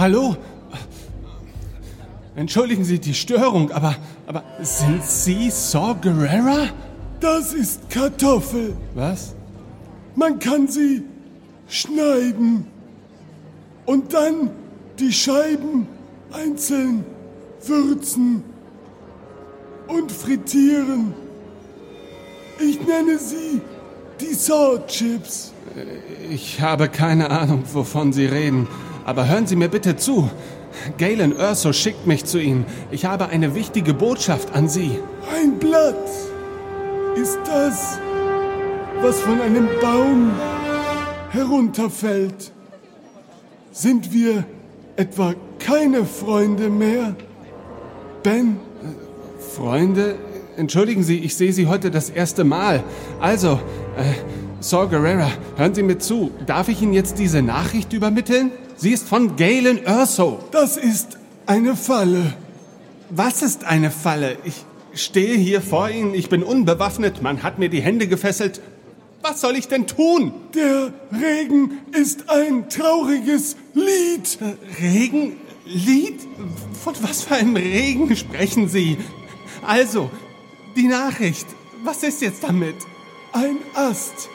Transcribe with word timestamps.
Hallo? 0.00 0.34
Entschuldigen 2.34 2.84
Sie 2.84 2.98
die 2.98 3.12
Störung, 3.12 3.70
aber, 3.70 3.96
aber 4.26 4.42
sind 4.62 5.04
Sie 5.04 5.50
Saw 5.50 5.94
Gerrera? 6.00 6.68
Das 7.20 7.52
ist 7.52 7.90
Kartoffel. 7.90 8.74
Was? 8.94 9.34
Man 10.16 10.38
kann 10.38 10.68
sie 10.68 11.02
schneiden 11.68 12.66
und 13.84 14.14
dann 14.14 14.48
die 14.98 15.12
Scheiben 15.12 15.86
einzeln 16.32 17.04
würzen 17.66 18.42
und 19.86 20.10
frittieren. 20.10 21.12
Ich 22.58 22.80
nenne 22.86 23.18
sie 23.18 23.60
die 24.18 24.32
Saw 24.32 24.78
Chips. 24.86 25.52
Ich 26.30 26.62
habe 26.62 26.88
keine 26.88 27.30
Ahnung, 27.30 27.64
wovon 27.74 28.14
Sie 28.14 28.24
reden. 28.24 28.66
Aber 29.04 29.28
hören 29.28 29.46
Sie 29.46 29.56
mir 29.56 29.68
bitte 29.68 29.96
zu. 29.96 30.30
Galen 30.98 31.34
Urso 31.36 31.72
schickt 31.72 32.06
mich 32.06 32.24
zu 32.24 32.38
Ihnen. 32.38 32.64
Ich 32.90 33.04
habe 33.04 33.28
eine 33.28 33.54
wichtige 33.54 33.94
Botschaft 33.94 34.54
an 34.54 34.68
Sie. 34.68 34.98
Ein 35.34 35.58
Blatt. 35.58 35.96
Ist 37.16 37.38
das, 37.44 37.98
was 39.02 39.20
von 39.20 39.40
einem 39.40 39.68
Baum 39.80 40.30
herunterfällt? 41.30 42.52
Sind 43.72 44.12
wir 44.12 44.44
etwa 44.96 45.34
keine 45.58 46.04
Freunde 46.04 46.70
mehr? 46.70 47.14
Ben? 48.22 48.58
Freunde? 49.56 50.16
Entschuldigen 50.56 51.02
Sie, 51.02 51.18
ich 51.18 51.36
sehe 51.36 51.52
Sie 51.52 51.66
heute 51.66 51.90
das 51.90 52.10
erste 52.10 52.44
Mal. 52.44 52.82
Also, 53.20 53.60
äh, 53.96 54.14
Saw 54.60 54.86
Gerrera, 54.86 55.30
hören 55.56 55.74
Sie 55.74 55.82
mir 55.82 55.98
zu. 55.98 56.30
Darf 56.46 56.68
ich 56.68 56.82
Ihnen 56.82 56.92
jetzt 56.92 57.18
diese 57.18 57.40
Nachricht 57.40 57.92
übermitteln? 57.92 58.50
Sie 58.80 58.92
ist 58.92 59.06
von 59.06 59.36
Galen 59.36 59.80
Urso. 59.86 60.38
Das 60.52 60.78
ist 60.78 61.18
eine 61.44 61.76
Falle. 61.76 62.32
Was 63.10 63.42
ist 63.42 63.64
eine 63.64 63.90
Falle? 63.90 64.38
Ich 64.44 64.64
stehe 64.94 65.36
hier 65.36 65.60
vor 65.60 65.90
Ihnen, 65.90 66.14
ich 66.14 66.30
bin 66.30 66.42
unbewaffnet, 66.42 67.20
man 67.20 67.42
hat 67.42 67.58
mir 67.58 67.68
die 67.68 67.82
Hände 67.82 68.08
gefesselt. 68.08 68.62
Was 69.20 69.42
soll 69.42 69.56
ich 69.56 69.68
denn 69.68 69.86
tun? 69.86 70.32
Der 70.54 70.94
Regen 71.12 71.80
ist 71.92 72.30
ein 72.30 72.70
trauriges 72.70 73.56
Lied. 73.74 74.38
Regen? 74.80 75.36
Lied? 75.66 76.18
Von 76.82 76.94
was 77.02 77.24
für 77.24 77.34
einem 77.34 77.56
Regen 77.56 78.16
sprechen 78.16 78.66
Sie? 78.70 78.96
Also, 79.60 80.10
die 80.74 80.88
Nachricht. 80.88 81.46
Was 81.84 82.02
ist 82.02 82.22
jetzt 82.22 82.42
damit? 82.44 82.76
Ein 83.32 83.58
Ast 83.74 84.30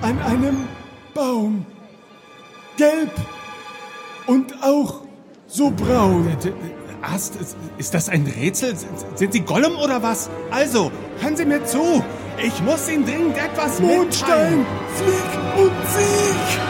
an 0.00 0.18
einem 0.22 0.68
Baum. 1.12 1.66
Gelb 2.78 3.10
und 4.26 4.62
auch 4.62 5.00
so 5.46 5.70
braun. 5.70 6.36
Ast, 7.02 7.38
ist 7.78 7.94
das 7.94 8.08
ein 8.08 8.26
Rätsel? 8.26 8.74
Sind 9.14 9.32
Sie 9.32 9.40
Gollum 9.40 9.76
oder 9.78 10.02
was? 10.02 10.28
Also, 10.50 10.92
hören 11.20 11.36
Sie 11.36 11.46
mir 11.46 11.64
zu. 11.64 12.04
Ich 12.42 12.62
muss 12.62 12.88
Ihnen 12.88 13.04
dringend 13.04 13.36
etwas 13.36 13.80
Mondstein, 13.80 14.60
mitteilen. 14.60 14.66
flieg 14.96 15.64
und 15.64 15.72
sieh! 15.88 16.69